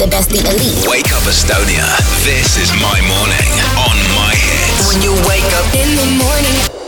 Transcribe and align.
the 0.00 0.08
best, 0.08 0.30
the 0.30 0.40
elite. 0.48 0.88
Wake 0.88 1.12
up 1.12 1.22
Estonia. 1.28 1.84
This 2.24 2.56
is 2.56 2.72
my 2.80 2.98
morning 3.04 3.52
on 3.76 3.96
my 4.16 4.32
hits. 4.32 4.88
When 4.88 5.02
you 5.04 5.12
wake 5.28 5.44
up 5.60 5.68
in 5.76 5.94
the 5.94 6.06
morning. 6.16 6.29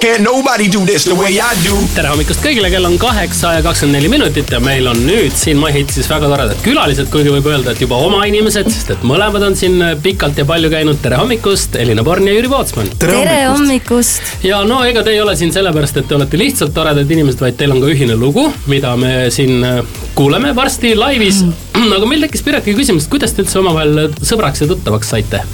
Can't 0.03 0.25
nobody 0.25 0.67
do 0.69 0.81
this 0.85 1.05
the 1.05 1.15
way 1.15 1.39
I 1.39 1.55
do. 1.63 1.77
tere 1.95 2.09
hommikust 2.11 2.43
kõigile, 2.43 2.67
kell 2.73 2.89
on 2.89 2.97
kaheksa 2.99 3.53
ja 3.55 3.61
kakskümmend 3.63 3.95
neli 4.01 4.09
minutit 4.11 4.49
ja 4.51 4.59
meil 4.59 4.89
on 4.91 4.99
nüüd 5.07 5.37
siin 5.39 5.61
MyHitsis 5.63 6.09
väga 6.11 6.27
toredad 6.27 6.59
külalised, 6.65 7.07
kuigi 7.13 7.31
võib 7.31 7.47
öelda, 7.47 7.71
et 7.71 7.85
juba 7.85 8.01
oma 8.03 8.25
inimesed, 8.27 8.67
sest 8.75 8.91
et 8.97 9.05
mõlemad 9.07 9.47
on 9.47 9.55
siin 9.55 9.79
pikalt 10.03 10.41
ja 10.43 10.47
palju 10.49 10.73
käinud. 10.73 10.99
tere 11.05 11.21
hommikust, 11.21 11.79
Elina 11.79 12.03
Born 12.03 12.27
ja 12.27 12.35
Jüri 12.35 12.51
Pootsman. 12.51 12.91
tere 12.99 13.37
hommikust. 13.45 14.33
ja 14.43 14.59
no 14.67 14.81
ega 14.89 15.07
te 15.07 15.15
ei 15.15 15.23
ole 15.23 15.37
siin 15.39 15.55
sellepärast, 15.55 16.03
et 16.03 16.11
te 16.11 16.19
olete 16.19 16.41
lihtsalt 16.41 16.75
toredad 16.75 17.15
inimesed, 17.19 17.39
vaid 17.47 17.61
teil 17.61 17.77
on 17.77 17.85
ka 17.85 17.93
ühine 17.95 18.19
lugu, 18.19 18.49
mida 18.67 18.97
me 18.99 19.31
siin 19.31 19.63
äh, 19.69 20.03
kuuleme 20.19 20.51
varsti 20.59 20.97
laivis 20.99 21.45
mm.. 21.47 21.95
aga 22.01 22.11
meil 22.11 22.27
tekkis 22.27 22.43
Piretki 22.43 22.75
küsimus, 22.75 23.07
et 23.07 23.15
kuidas 23.15 23.39
te 23.39 23.47
üldse 23.47 23.63
omavahel 23.63 24.09
sõbraks 24.19 24.67
ja 24.67 24.73
tuttavaks 24.75 25.15
saite? 25.15 25.47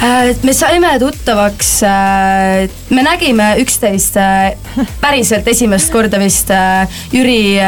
Äh, 0.00 0.32
me 0.42 0.52
saime 0.56 0.94
tuttavaks, 0.98 1.82
äh, 1.84 2.70
me 2.88 3.02
nägime 3.04 3.50
üksteist 3.60 4.14
äh, 4.16 4.54
päriselt 5.02 5.48
esimest 5.48 5.92
korda 5.92 6.16
vist 6.22 6.48
Jüri 7.12 7.58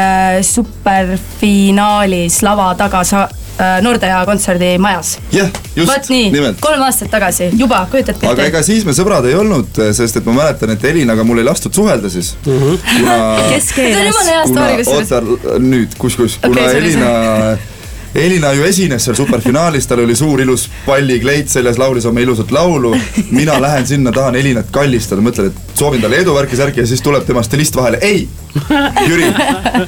superfinaalis 0.41 2.39
lava 2.41 2.71
taga 2.79 3.03
sa-, 3.05 3.29
Nordea 3.85 4.23
kontserdimajas. 4.25 5.19
jah, 5.31 5.51
just, 5.75 5.91
vot 5.91 6.09
nii, 6.09 6.55
kolm 6.57 6.81
aastat 6.87 7.11
tagasi, 7.13 7.51
juba, 7.53 7.83
kujutate 7.91 8.17
ette. 8.17 8.31
aga 8.31 8.47
ega 8.49 8.63
siis 8.65 8.81
me 8.87 8.95
sõbrad 8.97 9.27
ei 9.29 9.37
olnud, 9.37 9.69
sest 9.93 10.17
et 10.17 10.25
ma 10.25 10.33
mäletan, 10.39 10.73
et 10.73 10.87
Elinaga 10.89 11.21
mul 11.27 11.43
ei 11.43 11.45
lastud 11.45 11.77
suhelda 11.77 12.09
siis 12.09 12.33
mm. 12.47 12.57
-hmm. 12.63 12.81
kuna. 12.95 13.19
kes 13.53 13.69
keelas? 13.77 14.89
oota, 14.89 15.21
nüüd, 15.61 15.93
kus, 16.01 16.17
kus, 16.17 16.39
kuna 16.41 16.65
okay, 16.65 16.81
Elina 16.81 17.13
Elina 18.15 18.53
ju 18.53 18.63
esines 18.63 19.05
seal 19.07 19.15
superfinaalis, 19.17 19.87
tal 19.89 20.03
oli 20.03 20.15
suur 20.15 20.41
ilus 20.41 20.67
pallikleit 20.85 21.49
seljas, 21.49 21.79
laulis 21.81 22.05
oma 22.05 22.21
ilusat 22.21 22.51
laulu. 22.51 22.93
mina 23.31 23.61
lähen 23.61 23.87
sinna, 23.87 24.11
tahan 24.11 24.35
Elinat 24.35 24.69
kallistada, 24.71 25.21
mõtlen, 25.25 25.49
et 25.49 25.77
soovin 25.79 26.01
talle 26.01 26.21
edu, 26.21 26.35
värki, 26.35 26.57
särki 26.59 26.83
ja 26.83 26.87
siis 26.87 27.01
tuleb 27.01 27.25
tema 27.25 27.43
stilist 27.43 27.75
vahele, 27.75 27.97
ei. 28.01 28.27
Jüri, 29.09 29.31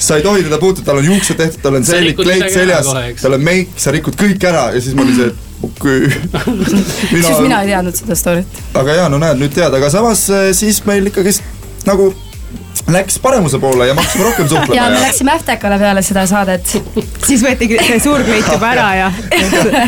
sa 0.02 0.18
ei 0.18 0.24
tohi 0.26 0.44
teda 0.44 0.58
puutuda, 0.58 0.86
tal 0.88 1.02
on 1.04 1.06
juuksed 1.06 1.38
tehtud, 1.38 1.62
tal 1.62 1.78
on 1.78 1.86
sellik 1.86 2.18
kleit 2.18 2.50
seljas, 2.54 2.90
tal 3.22 3.38
on 3.38 3.46
meik, 3.46 3.76
sa 3.78 3.94
rikud 3.94 4.18
kõik 4.18 4.48
ära 4.50 4.72
ja 4.74 4.82
siis 4.82 4.98
ma 4.98 5.06
olin 5.06 5.20
see, 5.20 5.30
et 5.30 5.46
okei 5.70 6.08
okay. 6.08 6.56
mina.... 7.12 7.28
siis 7.28 7.44
mina 7.46 7.62
ei 7.62 7.74
teadnud 7.76 8.00
seda 8.02 8.18
story't. 8.18 8.64
aga 8.74 8.98
jaa, 9.04 9.10
no 9.14 9.22
näed, 9.22 9.38
nüüd 9.42 9.54
tead, 9.54 9.74
aga 9.78 9.92
samas 9.94 10.26
eh, 10.34 10.50
siis 10.58 10.82
meil 10.90 11.14
ikkagist 11.14 11.46
nagu 11.86 12.10
läks 12.92 13.18
paremuse 13.20 13.58
poole 13.60 13.88
ja 13.88 13.94
me 13.94 14.02
hakkasime 14.02 14.24
rohkem 14.24 14.48
suhtlema. 14.50 14.76
ja 14.76 14.90
me 14.90 15.02
läksime 15.02 15.32
Äftekale 15.34 15.78
peale 15.80 16.02
seda 16.06 16.26
saadet. 16.30 16.74
siis 17.28 17.42
võeti 17.42 17.68
see 17.82 17.98
suur 18.04 18.22
kleit 18.28 18.46
juba 18.52 18.70
ära 18.76 18.90
ja 18.96 19.08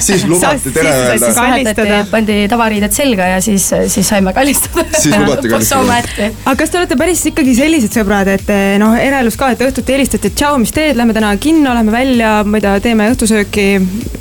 siis 0.07 0.25
lubati 0.25 0.73
tere 0.73 0.93
öelda. 0.95 1.29
kallistada. 1.35 1.99
pandi 2.11 2.37
tavariided 2.49 2.95
selga 2.95 3.27
ja 3.35 3.41
siis, 3.41 3.67
siis 3.93 4.09
saime 4.09 4.33
kallistada. 4.33 4.87
siis 4.97 5.13
lubati 5.13 5.51
kallistada. 5.51 6.31
aga 6.45 6.55
kas 6.63 6.73
te 6.73 6.81
olete 6.81 6.97
päris 6.97 7.21
ikkagi 7.29 7.53
sellised 7.59 7.93
sõbrad, 7.99 8.31
et 8.33 8.49
noh, 8.81 8.97
eraelus 8.97 9.37
ka, 9.37 9.51
et 9.53 9.61
õhtuti 9.67 9.93
helistate, 9.93 10.33
tšau, 10.33 10.57
mis 10.63 10.73
teed, 10.73 10.97
lähme 10.97 11.13
täna 11.13 11.35
kinno, 11.41 11.75
lähme 11.77 11.93
välja, 11.93 12.39
ma 12.47 12.57
ei 12.57 12.65
tea, 12.65 12.73
teeme 12.89 13.11
õhtusööki. 13.13 13.67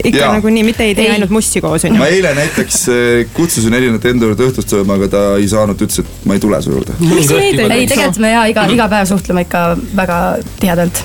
ikka 0.04 0.34
nagunii, 0.36 0.66
mitte 0.66 0.84
ei 0.84 0.94
tee 0.94 1.08
ainult 1.14 1.32
mussi 1.32 1.64
koos, 1.64 1.88
on 1.88 1.96
ju. 1.96 2.02
ma 2.02 2.10
eile 2.12 2.34
näiteks 2.36 2.82
eh, 2.92 3.24
kutsusin 3.34 3.74
Elinat 3.74 4.04
enda 4.12 4.28
juurde 4.28 4.50
õhtust 4.50 4.76
sööma, 4.76 5.00
aga 5.00 5.08
ta 5.16 5.24
ei 5.40 5.48
saanud, 5.48 5.80
ütles, 5.80 6.04
et 6.04 6.28
ma 6.28 6.36
ei 6.36 6.44
tule 6.44 6.60
su 6.62 6.76
juurde. 6.76 7.00
ei, 7.00 7.56
tegelikult 7.56 8.20
me 8.20 8.36
ja 8.36 8.44
iga 8.52 8.65
iga 8.72 8.88
päev 8.88 9.06
suhtleme 9.10 9.46
ikka 9.46 9.62
väga 9.96 10.18
tihedalt 10.60 11.04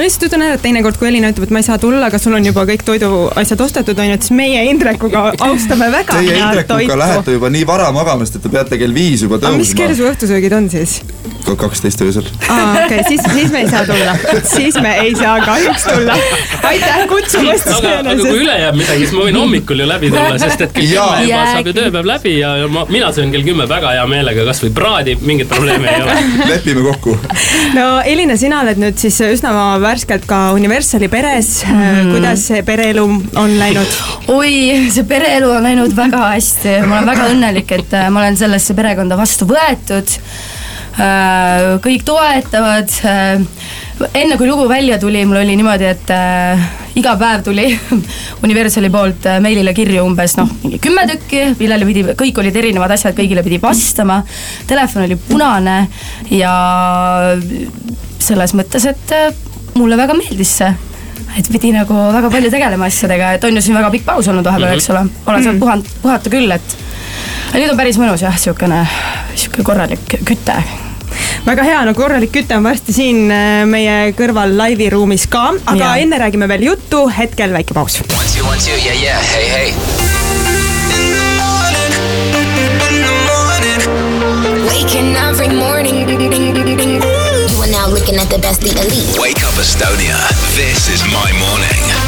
ma 0.00 0.06
lihtsalt 0.06 0.30
ütlen 0.30 0.46
ära, 0.46 0.56
et 0.56 0.62
teinekord, 0.64 0.96
kui 0.96 1.10
Elina 1.10 1.28
ütleb, 1.28 1.44
et 1.44 1.50
ma 1.52 1.60
ei 1.60 1.66
saa 1.66 1.76
tulla, 1.80 2.06
aga 2.08 2.18
sul 2.20 2.32
on 2.38 2.46
juba 2.46 2.64
kõik 2.70 2.84
toiduasjad 2.88 3.60
ostetud, 3.60 3.98
on 4.00 4.08
ju, 4.08 4.16
et 4.16 4.24
siis 4.24 4.32
meie 4.38 4.62
Indrekuga 4.70 5.26
austame 5.44 5.90
väga 5.92 6.16
Teie 6.16 6.38
Indrekuga 6.40 6.96
lähete 7.02 7.36
juba 7.36 7.52
nii 7.52 7.66
vara 7.68 7.90
magama, 7.92 8.24
sest 8.24 8.40
et 8.40 8.46
te 8.48 8.54
peate 8.54 8.80
kell 8.80 8.96
viis 8.96 9.26
juba 9.26 9.36
tõusma. 9.42 9.60
mis 9.60 9.74
kell 9.76 9.92
su 9.98 10.08
õhtusöögid 10.08 10.56
on 10.56 10.70
siis? 10.72 11.02
kaksteist 11.60 12.00
öösel. 12.00 12.24
aa, 12.48 12.72
okei 12.72 13.00
okay,, 13.00 13.04
siis, 13.08 13.20
siis 13.32 13.52
me 13.52 13.60
ei 13.60 13.68
saa 13.68 13.84
tulla. 13.84 14.16
siis 14.54 14.76
me 14.80 14.94
ei 15.02 15.14
saa 15.16 15.40
kahjuks 15.44 15.84
tulla. 15.84 16.16
aitäh 16.62 17.06
kutsumast. 17.08 17.66
aga, 17.76 17.94
aga 17.98 18.16
kui 18.20 18.42
üle 18.44 18.56
jääb 18.60 18.78
midagi, 18.78 19.04
siis 19.04 19.14
ma 19.16 19.24
võin 19.26 19.38
hommikul 19.40 19.82
ju 19.82 19.88
läbi 19.88 20.12
tulla, 20.12 20.38
sest 20.38 20.64
et 20.66 20.74
kell 20.76 20.86
kümme 20.92 21.24
juba 21.26 21.40
saab 21.50 21.70
ju 21.70 21.74
tööpäev 21.80 22.10
läbi 22.12 22.36
ja, 22.38 22.52
ja 22.62 22.68
ma, 22.70 22.84
mina 22.88 23.10
söön 23.16 23.34
kell 23.34 23.46
kümme 23.46 23.66
väga 23.70 23.94
hea 23.96 24.06
meelega 24.10 24.46
kasvõi 24.48 24.72
praadi, 24.76 25.16
mingit 25.26 25.50
probleemi 25.50 25.90
ei 25.90 26.04
ole. 26.04 26.18
lepime 26.52 26.86
kokku. 26.86 27.16
no 27.78 27.88
Elina, 28.06 28.38
sina 28.40 28.62
oled 28.64 28.80
nüüd 28.80 29.00
siis 29.00 29.18
üsna 29.26 29.54
värskelt 29.90 30.26
ka 30.28 30.38
Universali 30.54 31.08
peres 31.10 31.64
mm.. 31.66 32.12
kuidas 32.14 32.46
see 32.50 32.62
pereelu 32.66 33.02
on 33.40 33.54
läinud? 33.58 33.98
oi, 34.30 34.52
see 34.92 35.06
pereelu 35.08 35.50
on 35.50 35.66
läinud 35.66 35.94
väga 35.96 36.28
hästi, 36.36 36.76
ma 36.86 37.00
olen 37.00 37.10
väga 37.10 37.28
õnnelik, 37.32 37.72
et 37.74 37.94
äh, 37.98 38.06
ma 38.12 38.22
olen 38.22 38.38
sellesse 38.38 38.76
perekonda 38.78 39.18
vastu 39.18 39.48
võetud. 39.50 40.12
Äh, 41.00 41.66
kõik 41.82 42.04
toetavad. 42.06 42.94
Äh, 43.08 43.42
enne 44.16 44.38
kui 44.38 44.46
lugu 44.48 44.68
välja 44.70 44.98
tuli, 45.02 45.24
mul 45.28 45.42
oli 45.42 45.58
niimoodi, 45.58 45.90
et 45.90 46.12
iga 46.96 47.16
päev 47.20 47.42
tuli 47.44 47.66
Universali 48.46 48.88
poolt 48.92 49.26
meilile 49.44 49.74
kirju 49.76 50.06
umbes 50.06 50.38
noh, 50.38 50.48
mingi 50.62 50.78
kümme 50.80 51.04
tükki, 51.10 51.42
millele 51.58 51.88
pidi, 51.88 52.06
kõik 52.22 52.40
olid 52.40 52.56
erinevad 52.62 52.94
asjad, 52.96 53.18
kõigile 53.18 53.44
pidi 53.44 53.60
vastama. 53.60 54.22
Telefon 54.70 55.04
oli 55.04 55.18
punane 55.20 55.78
ja 56.32 56.56
selles 58.20 58.56
mõttes, 58.56 58.88
et 58.88 59.49
mulle 59.78 59.96
väga 60.00 60.16
meeldis 60.18 60.56
see 60.62 60.70
et 61.38 61.48
pidi 61.52 61.70
nagu 61.74 61.94
väga 62.14 62.30
palju 62.32 62.50
tegelema 62.56 62.88
asjadega, 62.90 63.34
et 63.36 63.46
on 63.46 63.56
ju 63.56 63.64
siin 63.64 63.78
väga 63.78 63.90
pikk 63.94 64.06
paus 64.08 64.28
olnud 64.30 64.46
vahepeal 64.46 64.68
mm, 64.68 64.74
-hmm. 64.74 64.82
eks 64.82 64.90
ole, 64.90 65.00
olen 65.26 65.42
saanud 65.44 65.58
mhm. 65.58 65.64
puhanud, 65.64 65.90
puhata 66.02 66.30
küll, 66.30 66.50
et. 66.50 66.76
nüüd 67.54 67.70
on 67.70 67.76
päris 67.78 67.98
mõnus 67.98 68.22
jah, 68.24 68.38
siukene, 68.38 68.84
sihuke 69.34 69.62
korralik 69.66 70.16
küte. 70.24 70.56
väga 71.46 71.62
hea, 71.66 71.84
no 71.84 71.94
korralik 71.94 72.32
küte 72.32 72.56
on 72.56 72.66
varsti 72.66 72.92
siin 72.92 73.30
äh, 73.30 73.66
meie 73.66 74.12
kõrval 74.18 74.56
laivi 74.56 74.90
ruumis 74.90 75.26
ka, 75.26 75.52
aga 75.66 75.84
ja. 75.84 75.96
enne 76.02 76.18
räägime 76.18 76.48
veel 76.48 76.70
juttu, 76.72 77.06
hetkel 77.18 77.52
väike 77.52 77.74
paus. 77.74 78.00
Yeah, 78.00 79.02
yeah, 79.02 79.22
hey, 79.34 79.48
hey. 79.48 79.74
Waking 84.66 85.16
every 85.16 85.48
morning 85.48 86.10
now 87.70 87.88
looking 87.88 88.16
at 88.16 88.28
the 88.28 88.38
best, 88.38 88.60
the 88.60 88.70
elite. 88.82 89.18
Wake 89.18 89.39
Estonia. 89.60 90.16
This 90.56 90.88
is 90.88 91.04
my 91.12 91.30
morning 91.38 91.99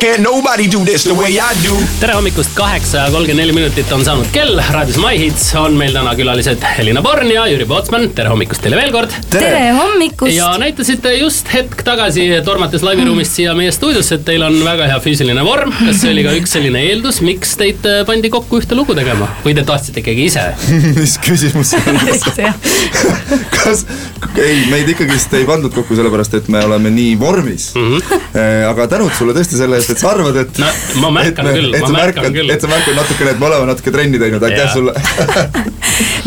Can't 0.00 0.22
nobody 0.22 0.66
do 0.66 0.80
this 0.80 1.02
the 1.04 1.12
way 1.12 1.36
I 1.36 1.52
do. 1.60 1.74
tere 2.00 2.14
hommikust, 2.16 2.54
kaheksa 2.56 3.02
ja 3.02 3.10
kolmkümmend 3.12 3.42
neli 3.42 3.52
minutit 3.52 3.90
on 3.92 4.00
saanud 4.04 4.30
kell. 4.32 4.56
raadios 4.72 4.96
My 4.96 5.18
Hits 5.20 5.42
on 5.60 5.74
meil 5.76 5.92
täna 5.92 6.14
külalised 6.16 6.62
Helina 6.64 7.02
Born 7.04 7.28
ja 7.28 7.42
Jüri 7.50 7.66
Pootsman. 7.68 8.06
tere 8.16 8.32
hommikust 8.32 8.64
teile 8.64 8.78
veel 8.80 8.94
kord. 8.94 9.12
tere 9.28 9.74
hommikust. 9.76 10.32
ja 10.32 10.46
näitasite 10.62 11.12
just 11.18 11.52
hetk 11.52 11.82
tagasi, 11.84 12.24
tormates 12.46 12.80
laiviruumist 12.86 13.36
siia 13.36 13.52
meie 13.58 13.74
stuudiosse, 13.76 14.16
et 14.16 14.24
teil 14.30 14.46
on 14.46 14.56
väga 14.64 14.86
hea 14.88 15.02
füüsiline 15.04 15.44
vorm. 15.44 15.74
kas 15.82 16.00
see 16.00 16.14
oli 16.14 16.24
ka 16.24 16.32
üks 16.38 16.56
selline 16.56 16.80
eeldus, 16.86 17.20
miks 17.26 17.52
teid 17.60 17.84
äh, 17.84 18.00
pandi 18.08 18.32
kokku 18.32 18.62
ühte 18.62 18.78
lugu 18.78 18.96
tegema 18.96 19.28
või 19.44 19.52
te 19.58 19.66
tahtsite 19.68 20.00
ikkagi 20.00 20.30
ise 20.30 20.46
mis 21.02 21.18
küsimus 21.28 21.74
see 21.74 22.48
on? 22.48 22.56
kas, 23.58 23.84
ei, 24.32 24.64
meid 24.72 24.88
ikkagist 24.96 25.36
ei 25.36 25.44
pandud 25.52 25.76
kokku 25.76 26.00
sellepärast, 26.00 26.40
et 26.40 26.48
me 26.48 26.64
oleme 26.64 26.96
nii 26.96 27.20
vormis 27.20 27.74
mm. 27.76 27.94
-hmm. 28.00 28.34
aga 28.72 28.88
tänud 28.96 29.12
sulle 29.20 29.36
tõesti 29.36 29.60
selle 29.60 29.76
eest 29.76 29.89
et 29.92 30.00
sa 30.02 30.12
arvad, 30.14 30.36
et 30.42 30.60
no, 30.62 30.70
ma 31.04 31.10
märkan 31.20 31.50
et, 31.50 31.58
küll, 31.58 31.70
ma 31.74 31.92
märkan 31.94 31.96
märkad, 31.98 32.36
küll. 32.36 32.54
et 32.54 32.64
sa 32.64 32.70
märkad 32.70 32.98
natukene, 32.98 33.34
et 33.34 33.40
me 33.42 33.48
oleme 33.50 33.68
natuke 33.70 33.94
trenni 33.94 34.20
teinud, 34.22 34.46
aitäh 34.48 34.72
sulle 34.74 34.94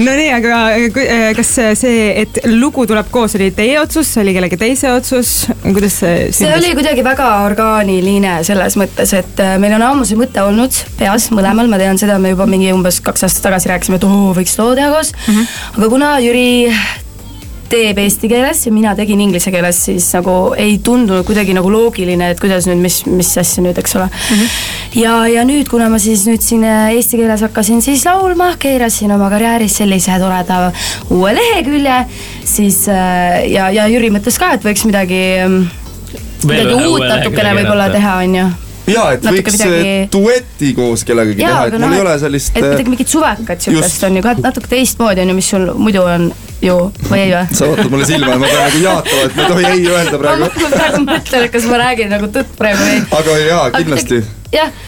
Nonii, 0.06 0.30
aga 0.34 0.60
äh, 0.76 1.28
kas 1.38 1.52
see, 1.80 2.06
et 2.24 2.40
lugu 2.50 2.86
tuleb 2.90 3.10
koos, 3.14 3.36
oli 3.38 3.50
teie 3.56 3.80
otsus, 3.82 4.10
see 4.14 4.24
oli 4.24 4.36
kellegi 4.36 4.60
teise 4.62 4.92
otsus, 4.94 5.34
kuidas 5.64 6.00
see 6.02 6.16
sündis? 6.30 6.42
see 6.42 6.54
oli 6.58 6.74
kuidagi 6.78 7.06
väga 7.06 7.30
orgaaniline 7.48 8.40
selles 8.48 8.78
mõttes, 8.80 9.14
et 9.18 9.44
äh, 9.44 9.56
meil 9.62 9.78
on 9.78 9.86
ammu 9.90 10.08
see 10.10 10.20
mõte 10.20 10.44
olnud 10.46 10.78
peas 11.00 11.30
mõlemal, 11.34 11.70
ma 11.72 11.82
tean 11.82 12.02
seda, 12.02 12.20
me 12.22 12.34
juba 12.34 12.48
mingi 12.50 12.74
umbes 12.76 13.02
kaks 13.06 13.28
aastat 13.28 13.50
tagasi 13.50 13.74
rääkisime, 13.74 14.02
et 14.02 14.10
oo, 14.10 14.34
võiks 14.38 14.58
loo 14.62 14.74
teha 14.78 14.92
koos 14.94 15.14
mm. 15.14 15.34
-hmm. 15.34 15.80
aga 15.80 15.94
kuna 15.96 16.14
Jüri 16.24 16.50
teeb 17.74 18.00
eesti 18.04 18.30
keeles 18.32 18.62
ja 18.68 18.74
mina 18.74 18.94
tegin 18.98 19.22
inglise 19.24 19.52
keeles, 19.54 19.80
siis 19.88 20.08
nagu 20.16 20.36
ei 20.60 20.78
tundunud 20.84 21.26
kuidagi 21.28 21.56
nagu 21.58 21.72
loogiline, 21.74 22.32
et 22.34 22.42
kuidas 22.42 22.68
nüüd, 22.70 22.82
mis, 22.84 23.02
mis 23.10 23.32
asja 23.42 23.64
nüüd, 23.66 23.80
eks 23.82 23.98
ole 23.98 24.08
mm. 24.08 24.40
-hmm. 24.40 25.00
ja, 25.02 25.16
ja 25.34 25.46
nüüd, 25.48 25.70
kuna 25.72 25.90
ma 25.90 26.00
siis 26.02 26.28
nüüd 26.30 26.44
siin 26.46 26.66
äh, 26.68 26.94
eesti 26.98 27.20
keeles 27.22 27.46
hakkasin 27.46 27.82
siis 27.86 28.06
laulma, 28.06 28.54
keerasin 28.60 29.14
oma 29.16 29.30
karjääris 29.34 29.78
sellise 29.82 30.20
toreda 30.22 30.72
uue 31.10 31.36
lehekülje, 31.36 32.04
siis 32.46 32.84
äh, 32.90 33.44
ja, 33.52 33.70
ja 33.74 33.88
Jüri 33.92 34.12
mõtles 34.14 34.38
ka, 34.40 34.54
et 34.58 34.66
võiks 34.66 34.86
midagi, 34.90 35.24
ähm, 35.46 35.64
midagi 36.46 36.78
uut 36.78 37.08
natukene 37.08 37.58
võib-olla 37.62 37.90
teha, 37.94 38.20
on 38.24 38.38
ju 38.42 38.48
ja, 38.94 39.10
et 39.16 39.26
võiks 39.26 39.58
midagi... 39.58 39.94
dueti 40.14 40.74
koos 40.78 41.06
kellegagi 41.08 41.42
teha, 41.42 41.68
et 41.68 41.78
mul 41.78 41.88
no, 41.88 41.94
ei 41.98 42.06
ole 42.06 42.18
sellist. 42.22 42.56
et 42.56 42.66
midagi 42.66 42.96
mingit 42.96 43.14
suvekat 43.18 43.66
sihukest 43.66 44.10
on 44.10 44.20
ju 44.20 44.26
ka 44.26 44.36
natuke 44.44 44.72
teistmoodi 44.72 45.24
on 45.24 45.34
ju, 45.34 45.40
mis 45.42 45.54
sul 45.56 45.72
muidu 45.80 46.04
on 46.04 46.34
ju 46.64 46.78
või 47.10 47.20
ei 47.26 47.34
või? 47.34 47.44
sa 47.60 47.70
vaatad 47.70 47.92
mulle 47.92 48.08
silma 48.08 48.32
ja 48.34 48.40
ma 48.40 48.50
pean 48.50 48.64
nagu 48.64 48.82
jaatama, 48.86 49.28
et 49.28 49.36
ma 49.36 49.44
ei 49.44 49.52
tohi 49.54 49.70
ei 49.72 49.86
öelda 49.92 50.24
praegu. 50.24 50.50
ma 50.64 50.72
praegu 50.78 51.04
mõtlen, 51.06 51.48
et 51.48 51.56
kas 51.58 51.70
ma 51.70 51.84
räägin 51.84 52.12
nagu 52.14 52.32
tõtt 52.40 52.58
praegu 52.60 52.82
või 52.84 52.98
ei. 52.98 53.06
aga 53.20 53.38
jaa, 53.44 53.70
kindlasti. 53.78 54.24
jah 54.56 54.84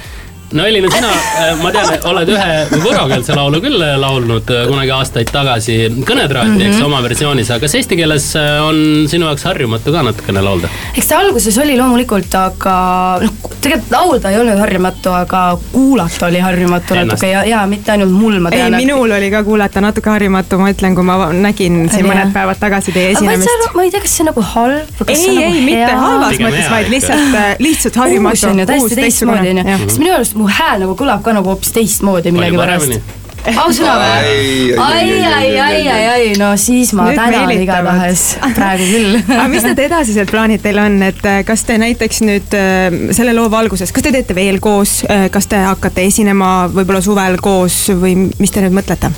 no 0.51 0.65
Elina, 0.65 0.89
sina, 0.91 1.09
äh, 1.09 1.55
ma 1.63 1.71
tean, 1.73 1.89
oled 2.11 2.29
ühe 2.29 2.79
võrokeelse 2.83 3.35
laulu 3.37 3.59
küll 3.63 3.81
äh, 3.81 3.95
laulnud 3.99 4.51
äh, 4.53 4.65
kunagi 4.69 4.91
aastaid 4.93 5.31
tagasi 5.33 5.77
kõnetraati 6.05 6.51
mm, 6.51 6.59
-hmm. 6.59 6.67
eks 6.69 6.77
mhm. 6.77 6.85
oma 6.85 7.01
versioonis, 7.03 7.49
aga 7.51 7.65
kas 7.65 7.75
eesti 7.79 7.97
keeles 7.97 8.27
on 8.61 9.07
sinu 9.09 9.25
jaoks 9.25 9.45
harjumatu 9.49 9.93
ka 9.95 10.03
natukene 10.05 10.43
laulda? 10.45 10.69
eks 10.93 11.09
ta 11.09 11.19
alguses 11.23 11.57
oli 11.63 11.77
loomulikult, 11.79 12.37
aga 12.37 12.75
noh, 13.23 13.33
tegelikult 13.65 13.95
laulda 13.95 14.33
ei 14.33 14.39
olnud 14.43 14.61
harjumatu, 14.61 15.15
aga 15.17 15.41
kuulata 15.71 16.29
oli 16.29 16.43
harjumatu 16.45 16.93
Ennast. 16.93 17.15
natuke 17.15 17.31
ja, 17.31 17.43
ja 17.49 17.63
mitte 17.67 17.95
ainult 17.95 18.13
mul, 18.13 18.37
ma 18.39 18.53
tean. 18.53 18.73
ei, 18.73 18.85
minul 18.85 19.17
oli 19.17 19.31
ka 19.33 19.43
kuulata 19.47 19.81
natuke 19.81 20.13
harjumatu, 20.13 20.61
ma 20.61 20.69
ütlen, 20.75 20.95
kui 20.97 21.07
ma 21.09 21.17
nägin 21.33 21.87
siin 21.89 22.05
mõned 22.05 22.33
päevad 22.35 22.61
tagasi 22.61 22.93
teie 22.95 23.15
esinemist. 23.15 23.73
ma 23.73 23.87
ei 23.87 23.91
tea, 23.93 24.03
kas 24.05 24.17
see 24.19 24.27
on 24.27 24.31
nagu 24.31 24.45
halb 24.53 25.01
või 25.01 25.09
kas 25.09 25.17
ei, 25.17 25.25
see 25.25 25.33
on 25.33 25.41
nagu 25.41 25.49
ei, 25.49 25.57
hea. 25.57 25.65
mitte 25.71 25.99
halvas 26.05 26.39
mõttes, 26.45 26.71
vaid 26.75 26.93
lihtsalt, 26.93 27.37
lihtsalt 27.65 28.01
harjumatu. 28.03 28.35
uus 28.37 28.47
on 28.51 28.61
ju, 28.61 28.69
täiesti 28.69 29.01
teistmoodi 29.01 29.55
on 29.55 29.63
ju, 29.63 29.77
sest 29.87 30.03
minu 30.03 30.15
arust 30.15 30.34
mu 30.35 30.49
hääl 30.51 30.83
nagu 30.83 30.97
kõlab 30.99 31.23
ka 31.25 31.35
nagu 31.35 31.53
hoopis 31.53 31.73
teistmoodi 31.75 32.33
millegipärast 32.35 33.23
ausõna 33.53 33.95
või? 33.99 34.73
ai, 34.81 35.09
ai, 35.29 35.49
ai, 35.59 35.81
ai, 35.89 36.05
ai, 36.09 36.29
no 36.39 36.51
siis 36.59 36.93
ma 36.97 37.09
Nüüd 37.09 37.19
tänan 37.19 37.51
igatahes. 37.53 38.23
Praegu 38.57 38.87
küll. 38.89 39.19
Aga 39.37 39.47
mis 39.51 39.65
need 39.67 39.81
edasised 39.85 40.31
plaanid 40.31 40.63
teil 40.65 40.79
on, 40.81 40.97
et 41.05 41.21
äh, 41.29 41.41
kas 41.47 41.65
te 41.67 41.77
näiteks 41.81 42.23
nüüd 42.25 42.57
äh, 42.57 42.97
selle 43.15 43.35
loo 43.37 43.49
valguses, 43.53 43.93
kas 43.93 44.07
te 44.07 44.13
teete 44.15 44.37
veel 44.37 44.59
koos, 44.63 44.97
äh, 45.09 45.27
kas 45.33 45.49
te 45.51 45.61
hakkate 45.61 46.07
esinema 46.09 46.71
võib-olla 46.73 47.03
suvel 47.05 47.37
koos 47.43 47.85
või 47.93 48.15
mis 48.39 48.53
te 48.53 48.65
nüüd 48.65 48.75
mõtlete? 48.79 49.13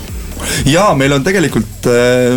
jaa, 0.68 0.92
meil 0.98 1.16
on 1.16 1.24
tegelikult 1.26 1.88
äh, 1.92 2.36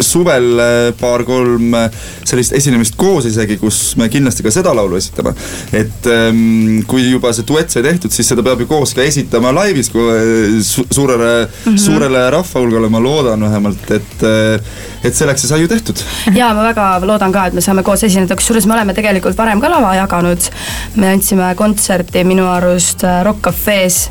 suvel 0.00 0.58
äh, 0.58 0.92
paar-kolm 1.00 1.74
äh, 1.74 1.90
sellist 2.24 2.54
esinemist 2.56 2.96
koos 3.00 3.26
isegi, 3.28 3.58
kus 3.60 3.96
me 4.00 4.08
kindlasti 4.12 4.44
ka 4.46 4.52
seda 4.54 4.74
laulu 4.76 4.98
esitame. 4.98 5.32
et 5.72 6.08
ähm, 6.12 6.82
kui 6.88 7.06
juba 7.10 7.32
see 7.36 7.46
duett 7.48 7.72
sai 7.72 7.84
tehtud, 7.86 8.12
siis 8.14 8.28
seda 8.28 8.44
peab 8.46 8.62
ju 8.62 8.68
koos 8.70 8.94
ka 8.96 9.04
esitama 9.06 9.52
laivis 9.56 9.90
äh, 9.94 10.58
su 10.62 10.86
suurele 10.90 11.30
mm, 11.46 11.72
-hmm. 11.72 11.78
suurele 11.86 12.26
rahvahulgale, 12.30 12.88
ma 12.88 13.00
loodan 13.00 13.40
vähemalt, 13.40 13.90
et, 13.90 14.26
et 15.04 15.14
selleks 15.14 15.40
see 15.40 15.48
sai 15.48 15.60
ju 15.60 15.68
tehtud. 15.68 16.02
ja 16.34 16.52
ma 16.54 16.66
väga 16.68 16.88
loodan 17.06 17.32
ka, 17.32 17.46
et 17.46 17.54
me 17.54 17.60
saame 17.60 17.82
koos 17.82 18.04
esineda, 18.04 18.36
kusjuures 18.36 18.66
me 18.66 18.74
oleme 18.74 18.94
tegelikult 18.94 19.38
varem 19.38 19.60
ka 19.60 19.70
lava 19.70 19.94
jaganud. 19.94 20.50
me 20.96 21.12
andsime 21.12 21.54
kontserti 21.54 22.24
minu 22.24 22.46
arust 22.50 23.02
Rock 23.24 23.42
Cafe's 23.42 24.08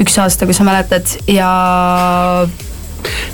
üks 0.00 0.18
aasta, 0.18 0.46
kui 0.48 0.56
sa 0.56 0.64
mäletad 0.64 1.08
ja 1.28 1.50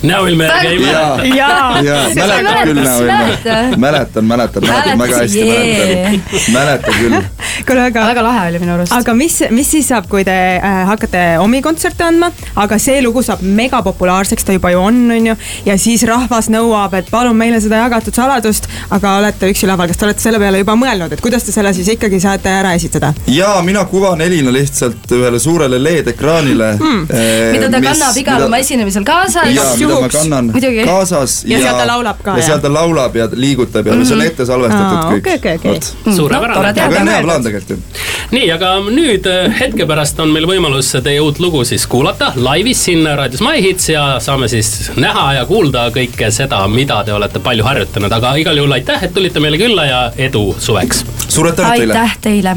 näoilmejärgi 0.03 0.67
ei 0.67 0.79
mäleta. 0.79 2.15
mäletan 2.15 2.69
küll 2.69 2.83
näoilme. 2.83 3.77
mäletan, 3.77 4.25
mäletan, 4.25 4.63
mäletan 4.67 4.99
väga 4.99 5.17
hästi 5.17 5.45
mäletan, 5.45 6.53
mäletan 6.53 6.95
küll. 6.95 7.21
kuule, 7.67 7.85
aga. 7.85 8.07
väga 8.07 8.23
lahe 8.23 8.49
oli 8.51 8.59
minu 8.63 8.75
arust. 8.75 8.93
aga 8.93 9.15
mis, 9.15 9.39
mis 9.51 9.71
siis 9.71 9.89
saab, 9.91 10.09
kui 10.11 10.25
te 10.27 10.35
äh, 10.57 10.79
hakkate 10.89 11.25
omi 11.43 11.61
kontserte 11.65 12.05
andma, 12.07 12.31
aga 12.57 12.79
see 12.83 13.01
lugu 13.05 13.23
saab 13.27 13.43
megapopulaarseks, 13.43 14.47
ta 14.47 14.57
juba 14.57 14.73
ju 14.75 14.83
on, 14.83 15.01
on 15.17 15.31
ju. 15.33 15.37
ja 15.67 15.79
siis 15.81 16.05
rahvas 16.09 16.51
nõuab, 16.53 16.95
et 16.99 17.11
palun 17.11 17.37
meile 17.39 17.61
seda 17.65 17.83
jagatud 17.85 18.17
saladust, 18.17 18.69
aga 18.95 19.17
olete 19.23 19.51
üksi 19.53 19.69
laval, 19.71 19.91
kas 19.91 20.01
te 20.01 20.09
olete 20.09 20.25
selle 20.25 20.41
peale 20.43 20.63
juba 20.63 20.77
mõelnud, 20.79 21.15
et 21.15 21.25
kuidas 21.25 21.47
te 21.47 21.55
selle 21.55 21.73
siis 21.77 21.91
ikkagi 21.95 22.21
saate 22.23 22.53
ära 22.53 22.75
esitada? 22.79 23.13
jaa, 23.27 23.59
mina 23.67 23.85
kuvan 23.91 24.23
Elina 24.25 24.53
lihtsalt 24.55 25.11
ühele 25.19 25.43
suurele 25.43 25.81
LED-ekraanile 25.83 26.73
mm.. 26.79 27.07
Eh, 27.09 27.53
mida 27.57 27.71
ta 27.73 27.83
mis, 27.83 27.91
kannab 27.91 28.23
igal 28.23 28.41
mida... 28.43 28.49
oma 28.51 28.63
esinemisel 28.63 29.07
kaasa 29.09 29.47
jaa, 29.59 29.77
mida 29.81 30.01
ma 30.01 30.09
kannan 30.13 30.51
Muidugi. 30.55 30.85
kaasas. 30.87 31.37
ja, 31.45 31.59
ja 31.59 31.65
seal 31.65 31.81
ta 31.81 31.87
laulab 31.91 32.23
ka. 32.25 32.37
ja 32.39 32.47
seal 32.47 32.63
ta 32.65 32.73
laulab 32.73 33.17
ja 33.17 33.29
liigutab 33.33 33.87
ja 33.87 33.93
mm 33.93 34.03
-hmm. 34.03 34.09
see 34.09 34.17
on 34.17 34.23
ette 34.23 34.47
salvestatud 34.47 34.99
Aa, 34.99 35.11
kõik. 35.13 35.19
okei, 35.19 35.55
okei, 35.55 35.57
okei. 35.57 36.15
suurepärane. 36.17 36.69
aga 36.69 37.05
hea 37.11 37.23
plaan 37.23 37.43
tegelikult 37.43 37.71
ju. 37.71 37.79
nii, 38.31 38.51
aga 38.53 38.73
nüüd 38.89 39.27
äh, 39.27 39.61
hetke 39.61 39.87
pärast 39.87 40.21
on 40.21 40.35
meil 40.35 40.47
võimalus 40.47 40.93
teie 41.03 41.21
uut 41.21 41.39
lugu 41.39 41.65
siis 41.65 41.87
kuulata 41.87 42.33
laivis 42.37 42.85
siin 42.85 43.07
raadios 43.17 43.43
My 43.45 43.63
Hits 43.63 43.89
ja 43.89 44.21
saame 44.21 44.49
siis 44.49 44.91
näha 44.97 45.33
ja 45.33 45.47
kuulda 45.47 45.89
kõike 45.95 46.31
seda, 46.31 46.67
mida 46.69 47.03
te 47.05 47.13
olete 47.13 47.39
palju 47.39 47.65
harjutanud, 47.65 48.13
aga 48.13 48.35
igal 48.37 48.57
juhul 48.57 48.73
aitäh, 48.73 49.05
et 49.05 49.15
tulite 49.15 49.41
meile 49.41 49.59
külla 49.59 49.87
ja 49.87 50.03
edu 50.17 50.57
suveks. 50.59 51.05
suured 51.29 51.55
tänud 51.55 51.77
teile. 51.77 51.95
aitäh 51.95 52.19
teile 52.21 52.57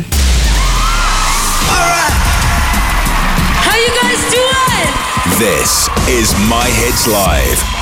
This 5.38 5.88
is 6.08 6.34
My 6.50 6.68
Hits 6.68 7.08
Live. 7.08 7.82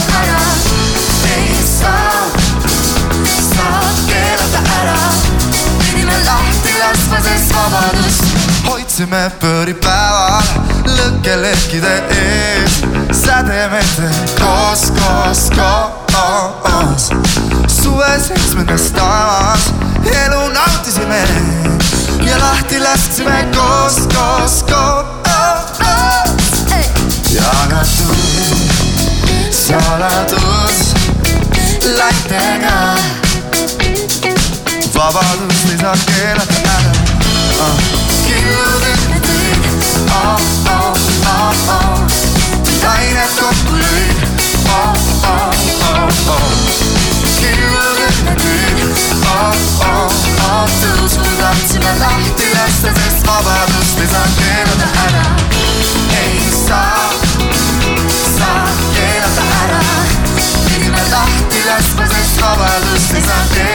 hoidsime 9.01 9.31
pööripäeval 9.41 10.43
lõkkelekkide 10.85 11.93
ees, 12.13 12.75
sädemete 13.17 14.09
koos, 14.37 14.83
koos, 14.93 15.41
koos. 16.61 17.07
suve 17.67 18.11
seitsmendas 18.21 18.91
taevas 18.93 19.71
elu 20.05 20.41
nautisime 20.53 21.21
ja 22.27 22.37
lahti 22.43 22.79
lasksime 22.79 23.47
koos, 23.55 23.97
koos, 24.13 24.59
koos. 24.69 25.41
jagatud 27.33 28.69
saladus 29.49 30.93
laitega. 31.97 32.77
vabadust 34.93 35.69
ei 35.71 35.77
saa 35.81 35.97
keelata 36.05 36.61
ära 36.77 36.91
uh 37.61 38.01
lained 42.81 43.31
kokku 43.39 43.73
lõid 43.77 44.19
oh, 44.69 44.93
oh, 45.29 45.53
oh, 45.87 46.33
oh. 46.33 46.51
kirjutame 47.39 48.35
nüüd 48.43 48.93
oh, 49.25 49.55
oh, 49.87 50.13
oh. 50.45 50.75
tõusu 50.83 51.25
tahtsime 51.39 51.93
lahti 52.01 52.51
lasta, 52.53 52.93
sest 52.99 53.25
vabadust 53.25 54.03
ei 54.03 54.11
saa 54.13 54.27
keelata 54.37 54.87
ära. 55.07 55.25
ei 56.21 56.37
saa, 56.59 57.09
saa 58.37 58.65
keelata 58.93 59.43
ära. 59.63 59.81
pidime 60.67 61.03
lahti 61.09 61.65
laskma, 61.71 62.05
sest 62.13 62.41
vabadust 62.45 63.17
ei 63.17 63.25
saa 63.25 63.43
keelata 63.55 63.59
ära. 63.59 63.67
ei 63.67 63.70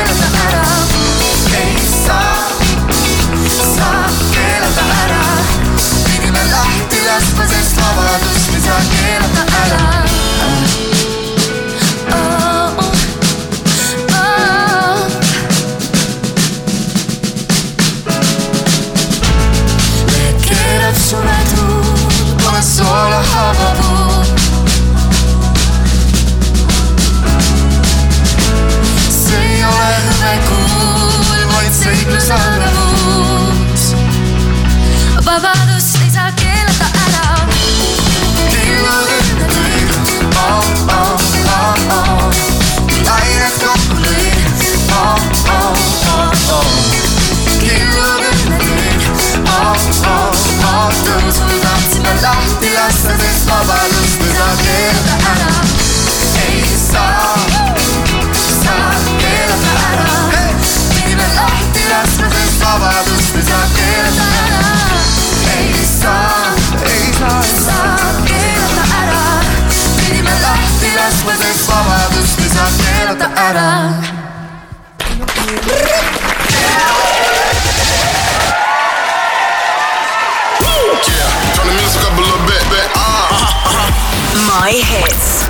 My 84.58 84.70
hits. 84.72 85.45